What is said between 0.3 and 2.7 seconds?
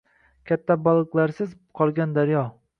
Katta baliqlarsiz qolgan daryo!